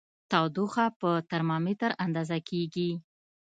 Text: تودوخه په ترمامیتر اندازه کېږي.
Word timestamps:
تودوخه 0.31 0.85
په 0.99 1.09
ترمامیتر 1.31 1.91
اندازه 2.05 2.37
کېږي. 2.49 2.91